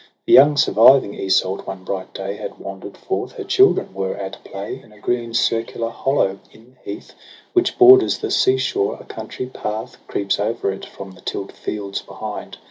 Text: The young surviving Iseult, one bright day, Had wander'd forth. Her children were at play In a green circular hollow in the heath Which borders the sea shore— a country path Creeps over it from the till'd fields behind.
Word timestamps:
The 0.25 0.33
young 0.33 0.57
surviving 0.57 1.13
Iseult, 1.13 1.67
one 1.67 1.83
bright 1.83 2.11
day, 2.11 2.35
Had 2.37 2.57
wander'd 2.57 2.97
forth. 2.97 3.33
Her 3.33 3.43
children 3.43 3.93
were 3.93 4.15
at 4.17 4.43
play 4.43 4.81
In 4.83 4.91
a 4.91 4.97
green 4.99 5.35
circular 5.35 5.91
hollow 5.91 6.39
in 6.51 6.73
the 6.81 6.91
heath 6.91 7.13
Which 7.53 7.77
borders 7.77 8.17
the 8.17 8.31
sea 8.31 8.57
shore— 8.57 8.97
a 8.99 9.03
country 9.05 9.45
path 9.45 9.97
Creeps 10.07 10.39
over 10.39 10.71
it 10.71 10.87
from 10.87 11.11
the 11.11 11.21
till'd 11.21 11.51
fields 11.51 12.01
behind. 12.01 12.57